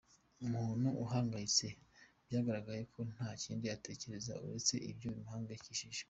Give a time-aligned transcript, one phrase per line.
[0.43, 1.67] Umuntu uhangayitse
[2.25, 5.99] byagaragaye ko nta kindi atekerezaho uretse ibyo bimuhanganyikishije.